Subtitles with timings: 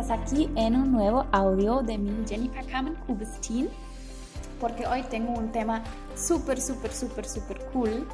[0.00, 3.68] estás aquí en un nuevo audio de mi Jennifer Kamen Kubestin,
[4.58, 5.82] porque hoy tengo un tema
[6.16, 8.06] súper, súper, súper, súper cool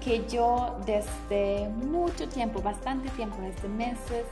[0.00, 4.26] que yo desde mucho tiempo, bastante tiempo, desde meses,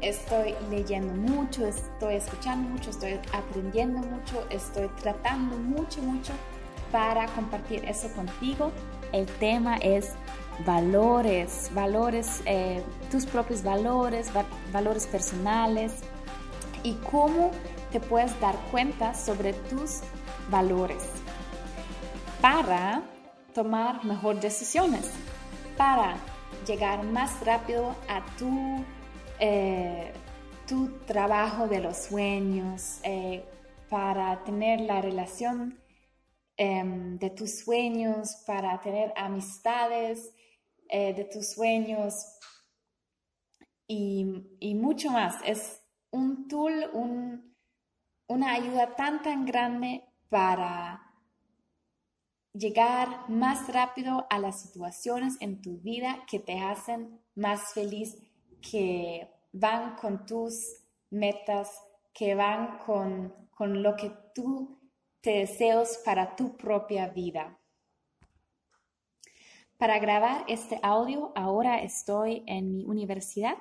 [0.00, 6.32] estoy leyendo mucho, estoy escuchando mucho, estoy aprendiendo mucho, estoy tratando mucho, mucho
[6.90, 8.72] para compartir eso contigo.
[9.12, 10.14] El tema es
[10.66, 14.32] valores, valores, eh, tus propios valores,
[14.72, 16.02] valores personales
[16.82, 17.50] y cómo
[17.90, 20.00] te puedes dar cuenta sobre tus
[20.50, 21.02] valores
[22.40, 23.02] para
[23.54, 25.10] tomar mejor decisiones,
[25.76, 26.16] para
[26.66, 28.84] llegar más rápido a tu,
[29.38, 30.12] eh,
[30.66, 33.44] tu trabajo de los sueños, eh,
[33.88, 35.78] para tener la relación
[36.56, 40.32] em, de tus sueños, para tener amistades
[40.88, 42.38] eh, de tus sueños
[43.86, 45.36] y, mucho más.
[45.44, 45.81] Es
[46.12, 46.90] un tool,
[48.28, 51.02] una ayuda tan, tan grande para
[52.52, 58.18] llegar más rápido a las situaciones en tu vida que te hacen más feliz,
[58.60, 61.70] que van con tus metas,
[62.12, 64.78] que van con, con lo que tú
[65.20, 67.58] te deseas para tu propia vida.
[69.78, 73.58] Para grabar este audio, ahora estoy en mi universidad.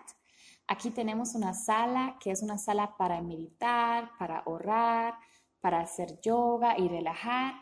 [0.72, 5.16] Aquí tenemos una sala que es una sala para meditar, para orar,
[5.59, 7.55] para hacer yoga y relajar.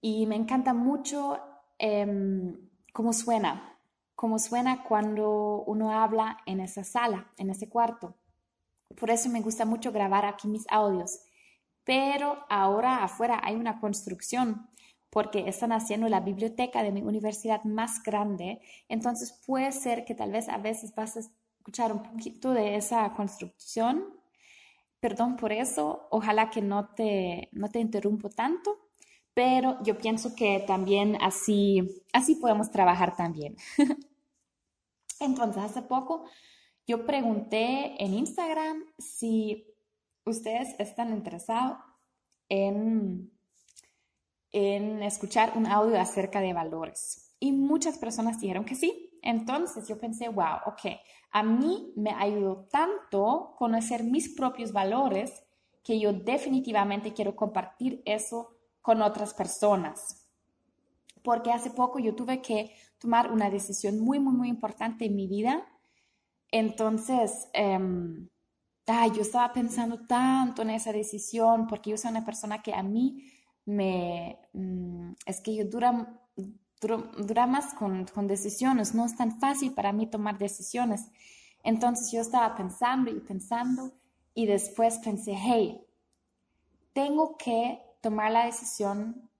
[0.00, 1.38] Y me encanta mucho
[1.78, 2.58] em,
[2.92, 3.78] cómo suena,
[4.16, 8.16] cómo suena cuando uno habla en esa sala, en ese cuarto.
[8.98, 11.20] Por eso me gusta mucho grabar aquí mis audios.
[11.84, 14.68] Pero ahora afuera hay una construcción
[15.08, 18.60] porque están haciendo la biblioteca de mi universidad más grande.
[18.88, 21.20] Entonces puede ser que tal vez a veces vas a
[21.64, 24.04] escuchar un poquito de esa construcción.
[25.00, 28.78] Perdón por eso, ojalá que no te, no te interrumpo tanto,
[29.32, 33.56] pero yo pienso que también así, así podemos trabajar también.
[35.20, 36.24] Entonces, hace poco
[36.86, 39.66] yo pregunté en Instagram si
[40.26, 41.78] ustedes están interesados
[42.50, 43.34] en
[44.54, 47.34] en escuchar un audio acerca de valores.
[47.40, 49.13] Y muchas personas dijeron que sí.
[49.24, 51.00] Entonces yo pensé, wow, ok,
[51.32, 55.42] a mí me ayudó tanto conocer mis propios valores
[55.82, 58.50] que yo definitivamente quiero compartir eso
[58.82, 60.28] con otras personas.
[61.22, 65.26] Porque hace poco yo tuve que tomar una decisión muy, muy, muy importante en mi
[65.26, 65.66] vida.
[66.50, 68.28] Entonces, em,
[68.86, 73.24] yo estaba pensando tanto en esa decisión porque yo soy una persona que a mí
[73.64, 76.20] me, mm, es que yo dura,
[76.86, 81.06] dura, más con, con, decisiones, no es tan fácil para mí tomar decisiones.
[81.62, 83.92] Entonces yo estaba pensando y pensando
[84.34, 85.84] y después pensé, hey,
[86.92, 89.30] tengo que tomar la decisión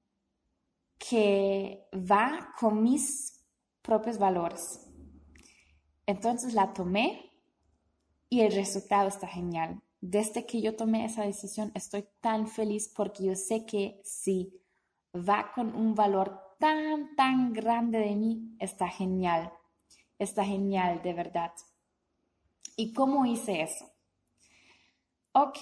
[0.99, 3.44] que va con mis
[3.83, 4.81] propios valores.
[6.06, 7.33] Entonces la tomé
[8.28, 13.25] y el resultado está genial desde que yo tomé esa decisión estoy tan feliz porque
[13.25, 14.53] yo sé que si
[15.15, 19.53] va con un valor tan, tan grande de mí, está genial.
[20.19, 21.53] Está genial, de verdad.
[22.75, 23.85] ¿Y cómo hice eso?
[25.33, 25.59] Ok,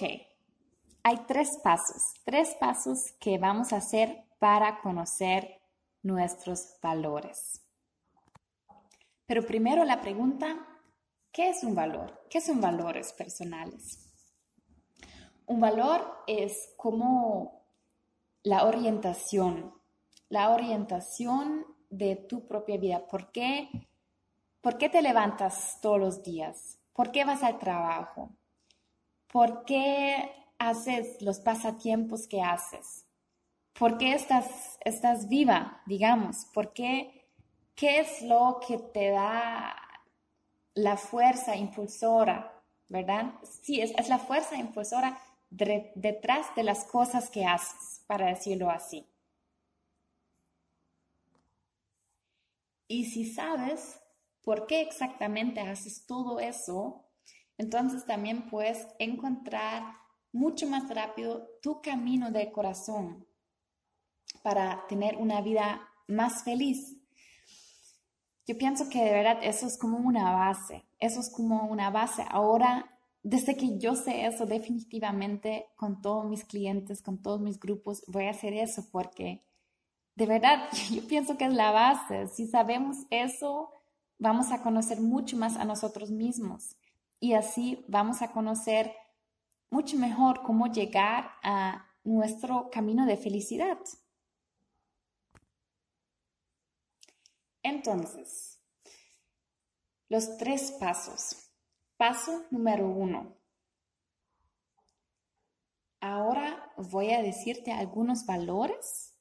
[1.03, 5.59] hay tres pasos, tres pasos que vamos a hacer para conocer
[6.03, 7.61] nuestros valores.
[9.25, 10.65] Pero primero la pregunta,
[11.33, 12.25] ¿qué es un valor?
[12.29, 14.09] ¿Qué son valores personales?
[15.47, 17.67] Un valor es como
[18.41, 19.82] la orientación,
[20.33, 23.05] la orientación de tu propia vida.
[23.05, 23.69] ¿Por qué,
[24.61, 26.79] ¿Por qué te levantas todos los días?
[26.91, 28.31] ¿Por qué vas al trabajo?
[29.31, 33.05] ¿Por qué haces los pasatiempos que haces?
[33.77, 36.45] ¿Por qué estás, estás viva, digamos?
[36.51, 37.29] ¿Por qué,
[37.75, 39.75] qué es lo que te da
[40.73, 42.59] la fuerza impulsora,
[42.89, 43.35] verdad?
[43.61, 45.15] Sí, es, es la fuerza impulsora
[45.51, 49.12] detrás de las cosas que haces, para decirlo así.
[52.87, 53.99] Y si sabes
[54.43, 57.05] por qué exactamente haces todo eso,
[57.57, 59.95] entonces también puedes encontrar
[60.31, 63.27] mucho más rápido tu camino de corazón
[64.41, 66.97] para tener una vida más feliz.
[68.45, 72.25] Yo pienso que de verdad eso es como una base, eso es como una base.
[72.29, 72.93] Ahora
[73.23, 78.25] desde que yo sé eso, definitivamente con todos mis clientes, con todos mis grupos, voy
[78.25, 79.41] a hacer eso porque
[80.15, 82.27] de verdad yo pienso que es la base.
[82.27, 83.71] Si sabemos eso,
[84.17, 86.75] vamos a conocer mucho más a nosotros mismos
[87.19, 88.93] y así vamos a conocer
[89.69, 93.79] mucho mejor cómo llegar a nuestro camino de felicidad.
[97.63, 98.59] Entonces,
[100.09, 101.49] los tres pasos.
[101.97, 103.37] Paso número uno.
[106.01, 109.12] Ahora voy a decirte algunos valores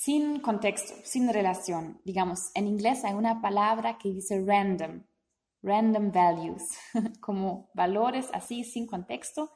[0.00, 2.00] sin contexto, sin relación.
[2.06, 5.02] Digamos, en inglés hay una palabra que dice random,
[5.62, 6.62] random values,
[7.20, 9.52] como valores así sin contexto,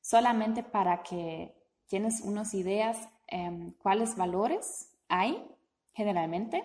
[0.00, 1.52] solamente para que
[1.88, 5.44] tienes unas ideas eh, cuáles valores hay
[5.92, 6.62] generalmente.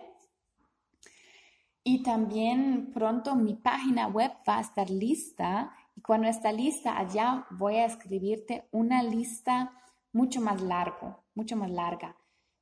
[1.83, 7.47] Y también pronto mi página web va a estar lista y cuando está lista allá
[7.49, 9.73] voy a escribirte una lista
[10.11, 12.15] mucho más largo, mucho más larga,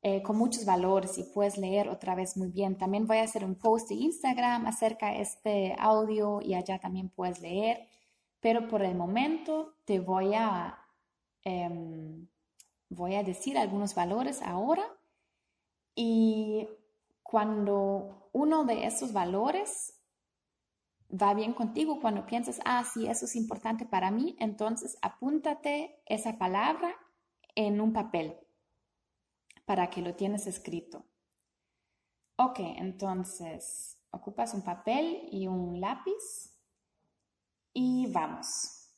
[0.04, 2.76] eh, con muchos valores y puedes leer otra vez muy bien.
[2.76, 7.10] También voy a hacer un post de Instagram acerca de este audio y allá también
[7.10, 7.88] puedes leer.
[8.40, 10.80] Pero por el momento te voy a,
[11.44, 12.28] em,
[12.90, 14.84] voy a decir algunos valores ahora
[15.94, 16.68] y
[17.22, 20.00] cuando uno de esos valores
[21.12, 26.40] va bien contigo, cuando piensas, ah, sí, eso es importante para mí, entonces apúntate esa
[26.40, 26.96] palabra
[27.56, 28.36] en un papel
[29.66, 31.06] para que lo tienes escrito.
[32.38, 36.58] Ok, entonces ocupas un papel y un lápiz
[37.74, 38.90] y vamos.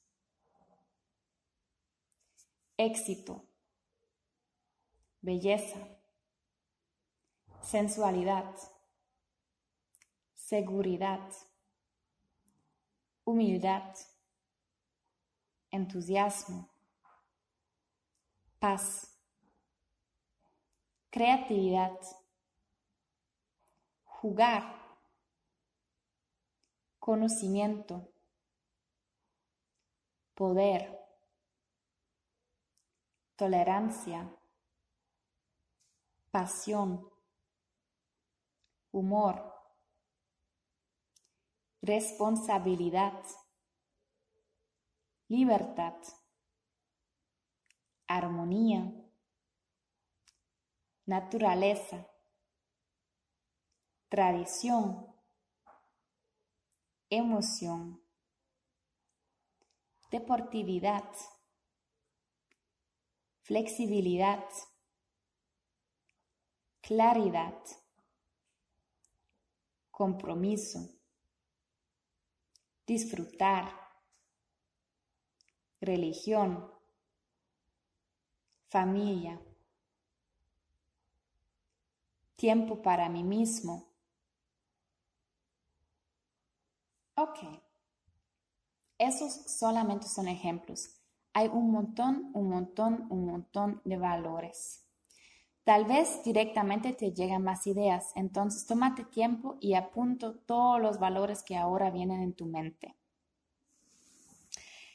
[2.77, 3.45] Éxito,
[5.21, 5.79] belleza,
[7.61, 8.55] sensualidad,
[10.33, 11.31] seguridad,
[13.23, 13.95] humildad,
[15.71, 16.69] entusiasmo,
[18.59, 19.12] paz,
[21.13, 21.99] creatividad,
[24.03, 24.63] jugar,
[26.97, 28.11] conocimiento,
[30.33, 30.99] poder,
[33.35, 34.27] tolerancia,
[36.31, 37.07] pasión,
[38.91, 39.53] humor,
[41.83, 43.23] responsabilidad,
[45.27, 45.93] libertad,
[48.07, 49.02] armonía,
[51.05, 52.07] naturaleza,
[54.09, 55.13] tradición,
[57.09, 58.01] emoción,
[60.09, 61.09] deportividad,
[63.41, 64.45] flexibilidad,
[66.81, 67.59] claridad,
[69.91, 70.89] compromiso,
[72.85, 73.83] disfrutar,
[75.81, 76.71] religión,
[78.69, 79.41] familia,
[82.35, 83.87] tiempo para mí mismo.
[87.15, 87.39] Ok,
[88.97, 90.99] esos solamente son ejemplos.
[91.33, 94.85] Hay un montón, un montón, un montón de valores.
[95.63, 101.43] Tal vez directamente te llegan más ideas, entonces tómate tiempo y apunto todos los valores
[101.43, 102.95] que ahora vienen en tu mente.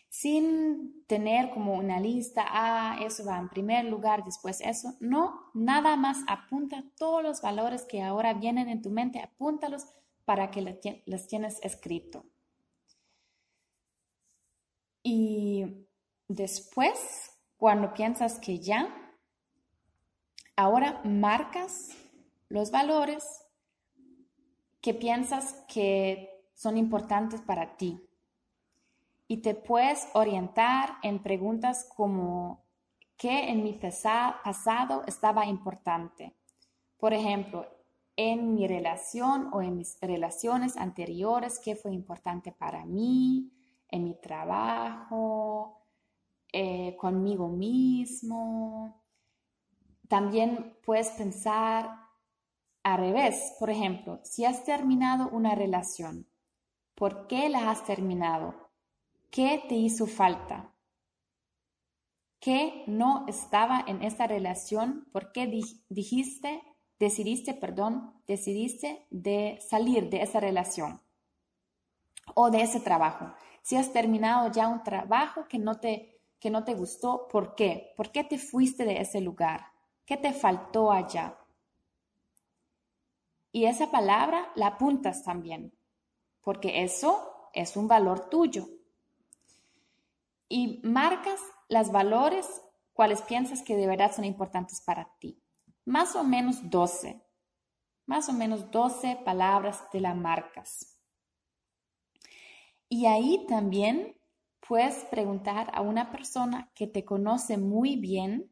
[0.09, 4.95] Sin tener como una lista, ah, eso va en primer lugar, después eso.
[5.01, 9.87] No, nada más apunta todos los valores que ahora vienen en tu mente, apúntalos
[10.25, 12.25] para que los tienes escrito.
[15.03, 15.87] Y
[16.27, 19.09] después, cuando piensas que ya,
[20.59, 21.91] Ahora marcas
[22.49, 23.25] los valores
[24.81, 28.08] que piensas que son importantes para ti
[29.29, 32.65] y te puedes orientar en preguntas como
[33.19, 36.35] ¿qué en mi pasado estaba importante?
[36.97, 37.67] Por ejemplo,
[38.17, 43.53] en mi relación o en mis relaciones anteriores, ¿qué fue importante para mí?
[43.91, 45.85] En mi trabajo,
[46.53, 49.03] eh, conmigo mismo,
[50.09, 51.91] también puedes pensar
[52.83, 53.55] al revés.
[53.59, 56.27] Por ejemplo, si has terminado una relación,
[56.95, 58.68] ¿por qué la has terminado?
[59.31, 60.75] ¿Qué te hizo falta?
[62.41, 65.07] ¿Qué no estaba en esta relación?
[65.13, 65.47] ¿Por qué
[65.89, 66.63] dijiste,
[66.99, 71.03] decidiste, perdón, decidiste de salir de esa relación
[72.35, 73.35] o de ese trabajo?
[73.63, 77.93] Si has terminado ya un trabajo que no te, que no te gustó, ¿por qué?
[77.97, 79.67] ¿Por qué te fuiste de ese lugar?
[80.07, 81.37] ¿Qué te faltó allá?
[83.53, 85.77] Y esa palabra la apuntas también,
[86.41, 88.78] porque eso es un valor tuyo.
[90.49, 92.47] Y marcas los valores
[92.93, 95.43] cuales piensas que de verdad son importantes para ti.
[95.85, 97.23] Más o menos 12.
[98.07, 100.99] Más o menos 12 palabras de las marcas.
[102.89, 104.19] Y ahí también
[104.67, 108.51] puedes preguntar a una persona que te conoce muy bien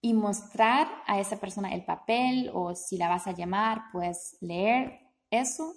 [0.00, 5.00] y mostrar a esa persona el papel o si la vas a llamar, puedes leer
[5.30, 5.74] eso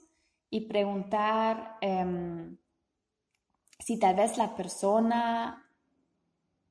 [0.50, 2.58] y preguntar em,
[3.84, 5.70] si tal vez la persona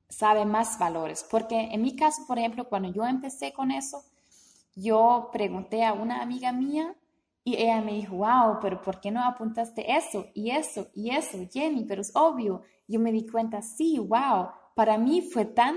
[0.09, 1.23] sabe más valores.
[1.29, 4.03] Porque en mi caso, por ejemplo, cuando yo empecé con eso,
[4.75, 6.95] yo pregunté a una amiga mía
[7.43, 11.37] y ella me dijo, wow, pero ¿por qué no apuntaste eso y eso y eso,
[11.51, 11.85] Jenny?
[11.85, 12.63] Pero es obvio.
[12.87, 15.75] Yo me di cuenta, sí, wow, para mí fue tan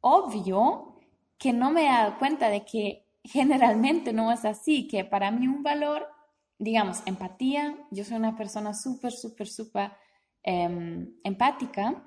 [0.00, 0.96] obvio
[1.36, 5.48] que no me he dado cuenta de que generalmente no es así, que para mí
[5.48, 6.06] un valor,
[6.58, 9.92] digamos, empatía, yo soy una persona súper, súper, súper
[10.46, 12.02] em, empática,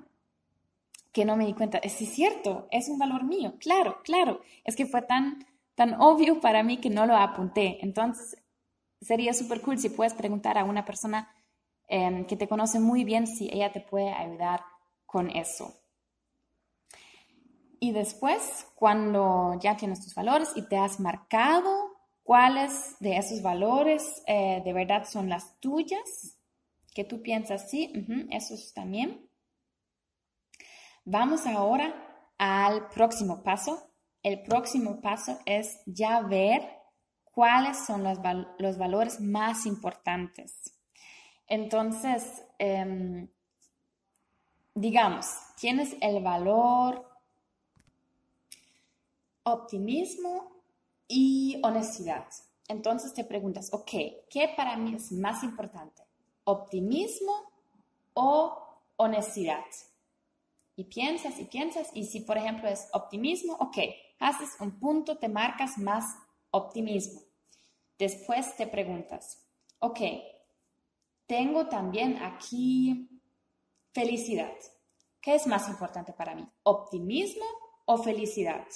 [1.12, 4.86] que no me di cuenta, es cierto, es un valor mío, claro, claro, es que
[4.86, 7.78] fue tan, tan obvio para mí que no lo apunté.
[7.82, 8.36] Entonces,
[9.00, 11.28] sería súper cool si puedes preguntar a una persona
[11.88, 14.64] em, que te conoce muy bien si ella te puede ayudar
[15.06, 15.74] con eso.
[17.80, 24.22] Y después, cuando ya tienes tus valores y te has marcado cuáles de esos valores
[24.26, 26.38] eh, de verdad son las tuyas,
[26.94, 27.92] que tú piensas, sí,
[28.30, 29.28] eso esos también.
[31.04, 31.94] Vamos ahora
[32.38, 33.90] al próximo paso.
[34.22, 36.62] El próximo paso es ya ver
[37.32, 38.18] cuáles son los,
[38.58, 40.72] los valores más importantes.
[41.46, 43.28] Entonces, em,
[44.74, 45.26] digamos,
[45.58, 47.08] tienes el valor
[49.42, 50.62] optimismo
[51.08, 52.26] y honestidad.
[52.68, 53.90] Entonces te preguntas, ok,
[54.30, 56.09] ¿qué para mí es más importante?
[56.50, 57.32] ¿Optimismo
[58.12, 58.58] o
[58.96, 59.64] honestidad?
[60.74, 63.78] Y piensas y piensas, y si por ejemplo es optimismo, ok,
[64.18, 66.04] haces un punto, te marcas más
[66.50, 67.20] optimismo.
[67.96, 69.46] Después te preguntas,
[69.78, 70.00] ok,
[71.26, 73.08] tengo también aquí
[73.92, 74.52] felicidad.
[75.20, 76.44] ¿Qué es más importante para mí?
[76.64, 77.44] ¿Optimismo
[77.84, 78.66] o felicidad?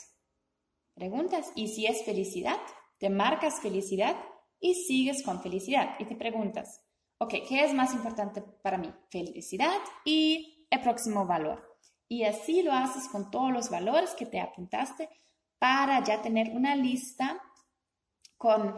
[0.94, 2.60] Preguntas, ¿y si es felicidad?
[2.98, 4.14] Te marcas felicidad
[4.60, 5.96] y sigues con felicidad.
[5.98, 6.83] Y te preguntas,
[7.18, 8.92] ok, ¿qué es más importante para mí?
[9.10, 11.78] Felicidad y el próximo valor.
[12.08, 15.08] Y así lo haces con todos los valores que te apuntaste
[15.58, 17.40] para ya tener una lista
[18.36, 18.74] con,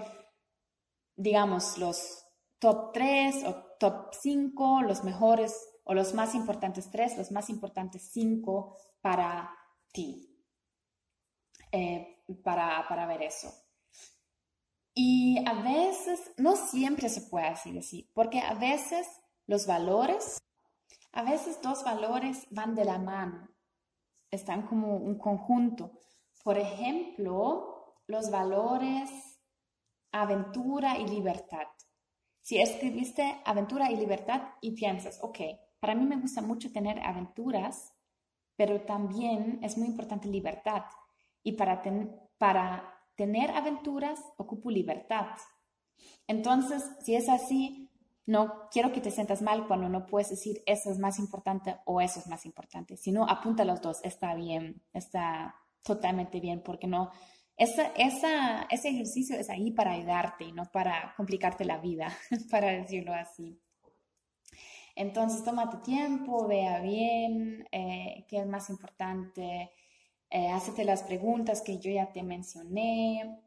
[1.16, 2.24] digamos, los
[2.58, 8.10] top 3 o top 5, los mejores o los más importantes 3, los más importantes
[8.12, 9.50] 5 para
[9.92, 10.32] ti.
[11.72, 13.52] Eh, para, ver eso.
[14.98, 19.06] Y a veces, no siempre se puede así decir, porque a veces
[19.46, 20.42] los valores,
[21.12, 23.46] a veces dos valores van de la mano,
[24.30, 25.92] están como un conjunto.
[26.42, 29.10] Por ejemplo, los valores
[30.12, 31.66] aventura y libertad.
[32.40, 35.40] Si escribiste aventura y libertad y piensas, ok,
[35.78, 37.92] para mí me gusta mucho tener aventuras,
[38.56, 40.84] pero también es muy importante libertad.
[41.42, 41.82] Y para,
[42.38, 45.26] para tener aventuras ocupo libertad.
[46.26, 47.90] Entonces, si es así,
[48.26, 52.00] no quiero que te sientas mal cuando no puedes decir eso es más importante o
[52.00, 57.10] eso es más importante, sino apunta los dos, está bien, está totalmente bien, porque no,
[57.56, 62.12] esa, esa, ese ejercicio es ahí para ayudarte y no para complicarte la vida,
[62.50, 63.60] para decirlo así.
[64.96, 69.70] Entonces, tómate tiempo, vea bien eh, qué es más importante,
[70.36, 73.40] eh, las preguntas que yo ya te mencioné.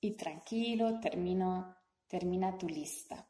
[0.00, 1.76] Y tranquilo, termino,
[2.08, 3.28] termina tu lista.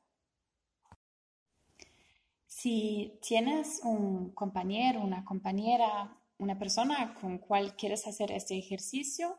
[2.46, 9.36] Si tienes un compañero, una compañera, una persona con cual quieres hacer este ejercicio,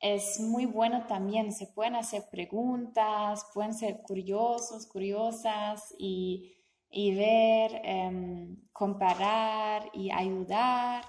[0.00, 1.52] es muy bueno también.
[1.52, 6.54] Se pueden hacer preguntas, pueden ser curiosos, curiosas y
[6.90, 11.04] y ver, em, comparar y ayudar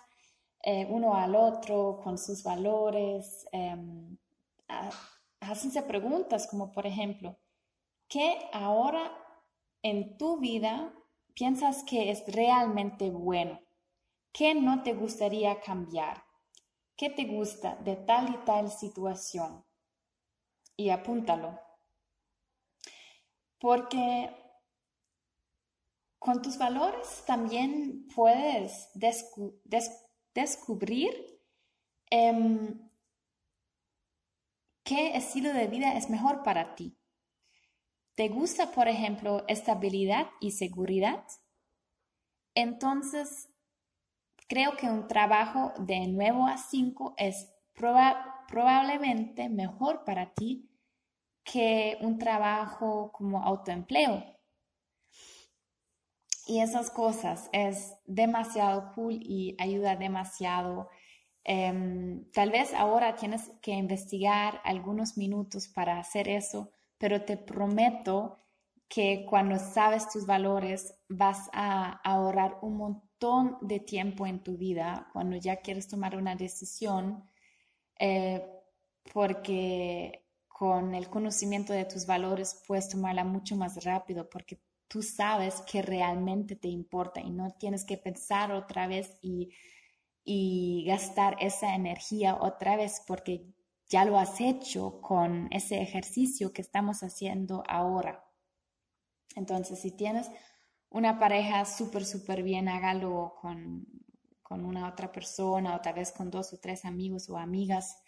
[0.72, 3.48] eh, uno al otro con sus valores.
[3.52, 3.76] Eh,
[5.88, 7.40] preguntas como, por ejemplo,
[8.08, 9.12] ¿qué ahora
[9.82, 10.94] en tu vida
[11.34, 13.60] piensas que es realmente bueno?
[14.32, 16.24] ¿Qué no te gustaría cambiar?
[16.96, 19.66] ¿Qué te gusta de tal y tal situación?
[20.78, 21.60] Y apúntalo.
[23.60, 24.30] Porque
[26.20, 28.92] con tus valores también puedes
[30.34, 31.12] descubrir
[32.10, 32.90] em,
[34.84, 36.98] qué estilo de vida es mejor para ti.
[38.16, 41.24] ¿Te gusta, por ejemplo, estabilidad y seguridad?
[42.54, 43.50] Entonces,
[44.48, 50.70] creo que un trabajo de nuevo a 5 es probablemente mejor para ti
[51.44, 54.39] que un trabajo como autoempleo
[56.50, 60.90] y esas cosas es demasiado cool y ayuda demasiado.
[61.44, 68.40] Em, tal vez ahora tienes que investigar algunos minutos para hacer eso, pero te prometo
[68.88, 75.08] que cuando sabes tus valores vas a ahorrar un montón de tiempo en tu vida
[75.14, 77.30] cuando ya quieres tomar una decisión,
[78.00, 78.44] eh,
[79.14, 84.60] porque con el conocimiento de tus valores puedes tomarla mucho más rápido porque
[84.90, 89.52] tú sabes que realmente te importa y no tienes que pensar otra vez y,
[90.26, 93.46] y gastar esa energía otra vez porque
[93.88, 98.26] ya lo has hecho con ese ejercicio que estamos haciendo ahora.
[99.36, 100.30] Entonces, si tienes
[100.90, 103.86] una pareja súper, súper bien, hágalo con,
[104.42, 108.02] con una otra persona o tal vez con dos o tres amigos o amigas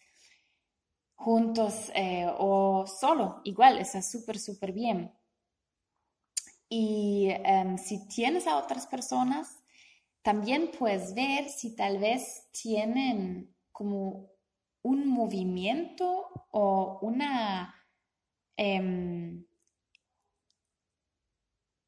[1.16, 5.12] juntos eh, o solo, igual, está súper, súper bien.
[6.74, 9.62] Y em, si tienes a otras personas,
[10.22, 14.30] también puedes ver si tal vez tienen como
[14.82, 17.75] un movimiento o una,
[18.56, 19.46] em,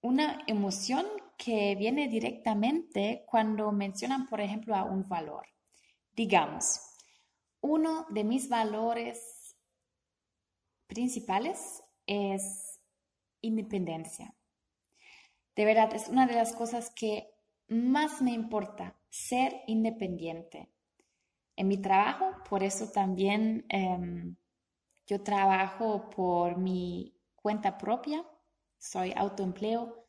[0.01, 1.05] una emoción
[1.37, 5.47] que viene directamente cuando mencionan, por ejemplo, a un valor.
[6.13, 6.81] Digamos,
[7.61, 9.55] uno de mis valores
[10.87, 12.81] principales es
[13.39, 14.35] independencia.
[15.55, 17.29] De verdad, es una de las cosas que
[17.67, 20.69] más me importa, ser independiente.
[21.55, 24.35] En mi trabajo, por eso también em,
[25.05, 28.25] yo trabajo por mi cuenta propia,
[28.77, 30.07] soy autoempleo,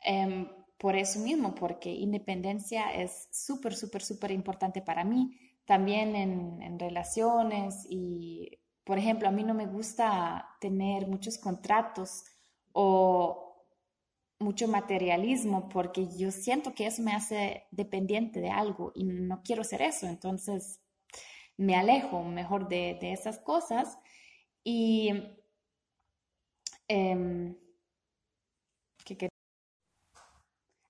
[0.00, 0.48] em,
[0.78, 6.78] por eso mismo, porque independencia es súper, súper, súper importante para mí, también en, en
[6.78, 12.24] relaciones y, por ejemplo, a mí no me gusta tener muchos contratos
[12.72, 13.41] o
[14.42, 19.64] mucho materialismo porque yo siento que eso me hace dependiente de algo y no quiero
[19.64, 20.06] ser eso.
[20.06, 20.80] Entonces
[21.56, 23.98] me alejo mejor de, esas cosas
[24.64, 25.12] y
[26.88, 27.54] eh,
[29.04, 29.28] ¿qué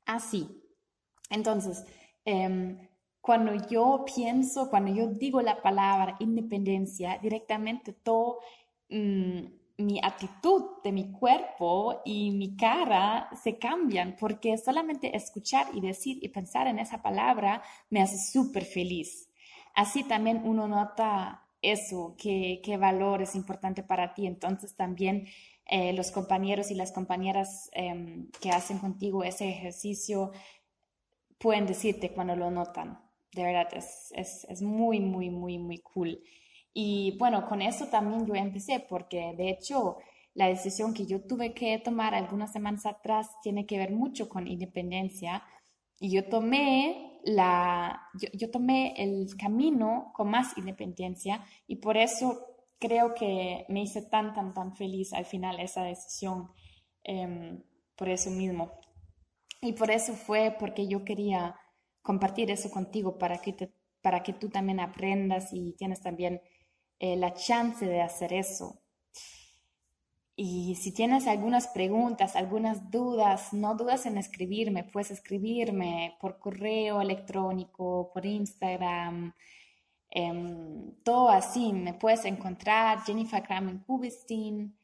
[0.07, 0.49] Así.
[0.51, 1.85] Ah, Entonces,
[2.25, 2.89] em,
[3.21, 8.41] cuando yo pienso, cuando yo digo la palabra independencia, directamente todo...
[8.89, 15.81] Mm, mi actitud de mi cuerpo y mi cara se cambian porque solamente escuchar y
[15.81, 19.31] decir y pensar en esa palabra me hace súper feliz.
[19.75, 24.27] Así también uno nota eso, qué, qué valor es importante para ti.
[24.27, 25.27] Entonces también
[25.67, 30.33] eh, los compañeros y las compañeras em, que hacen contigo ese ejercicio
[31.39, 33.01] pueden decirte cuando lo notan.
[33.33, 36.23] De verdad, es, es, es muy, muy, muy, muy cool.
[36.75, 39.99] Y bueno, con eso también yo empecé porque de hecho
[40.35, 44.47] la decisión que yo tuve que tomar algunas semanas atrás tiene que ver mucho con
[44.47, 45.45] independencia.
[45.99, 52.47] Y yo tomé la yo, tomé el camino con más independencia y por eso
[52.81, 56.51] creo que me hice tan tan tan feliz al final esa decisión
[57.05, 57.63] em,
[57.97, 58.73] por eso mismo.
[59.61, 61.55] Y por eso fue porque yo quería
[62.03, 66.41] compartir eso contigo para que te, para que tú también aprendas y tienes también
[67.03, 68.81] eh, la chance de hacer eso.
[70.37, 74.85] Y si tienes algunas preguntas, algunas dudas, no dudas en escribirme.
[74.85, 79.35] Puedes escribirme por correo electrónico, por Instagram,
[80.11, 81.73] em, todo así.
[81.73, 84.77] Me puedes encontrar Jennifer Kramen Kubistin.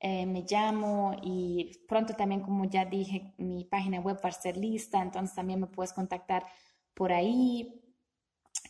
[0.00, 4.56] Eh, me llamo y pronto también, como ya dije, mi página web va a ser
[4.56, 6.46] lista, entonces también me puedes contactar
[6.94, 7.80] por ahí.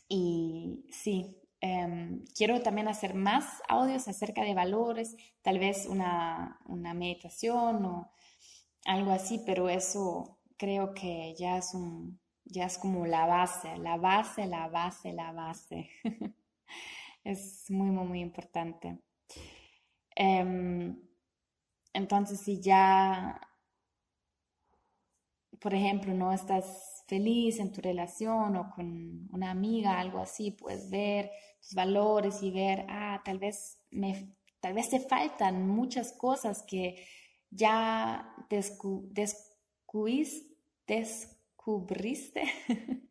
[0.08, 6.60] Y sí, Em, quiero también hacer más audios acerca de valores, tal vez una,
[6.94, 8.12] meditación o
[8.84, 13.96] algo así, pero eso creo que ya es, un, ya es como la base, la
[13.96, 15.88] base, la base, la base.
[17.24, 19.00] es muy, muy, muy importante.
[20.14, 21.00] Em,
[21.94, 23.40] entonces, si ya,
[25.60, 30.90] por ejemplo, no estás feliz en tu relación o con una amiga, algo así, puedes
[30.90, 31.30] ver
[31.72, 37.06] valores y ver, ah, tal vez me, tal vez te faltan muchas cosas que
[37.50, 39.32] ya descubriste,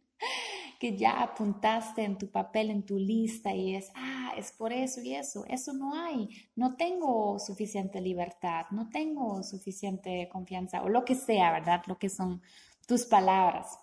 [0.80, 5.02] que ya apuntaste en tu papel, en tu lista y es, ah, es por eso
[5.02, 11.06] y eso, eso no hay, no tengo suficiente libertad, no tengo suficiente confianza o lo
[11.06, 11.84] que sea, ¿verdad?
[11.88, 12.42] Lo que son
[12.86, 13.80] tus palabras.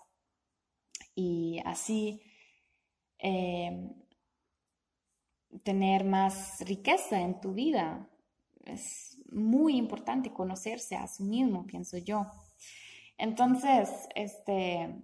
[1.21, 2.21] Y así
[3.19, 3.91] eh,
[5.63, 8.09] tener más riqueza en tu vida.
[8.65, 12.25] Es muy importante conocerse a sí mismo, pienso yo.
[13.17, 15.03] Entonces, este,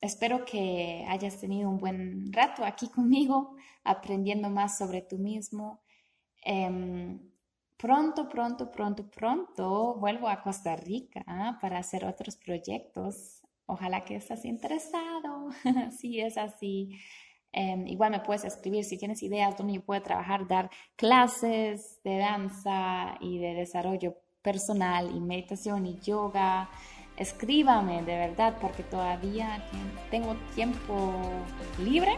[0.00, 5.80] espero que hayas tenido un buen rato aquí conmigo, aprendiendo más sobre tú mismo.
[6.42, 7.18] Em,
[7.78, 11.58] pronto, pronto, pronto, pronto vuelvo a Costa Rica ¿ah?
[11.60, 13.39] para hacer otros proyectos.
[13.70, 15.50] Ojalá que estés interesado.
[16.00, 16.98] si es así,
[17.52, 22.18] em, igual me puedes escribir si tienes ideas donde yo puedo trabajar, dar clases de
[22.18, 26.68] danza y de desarrollo personal y meditación y yoga.
[27.16, 29.62] Escríbame de verdad porque todavía
[30.10, 31.12] tengo tiempo
[31.78, 32.16] libre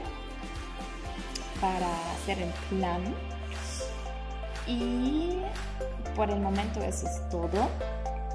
[1.61, 3.03] para hacer el plan
[4.67, 5.37] y
[6.17, 7.69] por el momento eso es todo.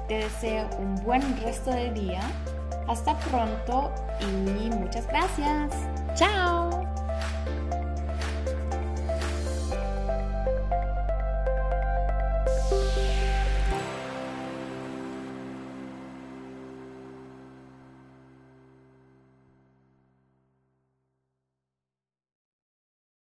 [0.06, 2.20] Te deseo un buen resto de día.
[2.88, 5.72] Hasta pronto y muchas gracias.
[6.14, 6.97] Chao.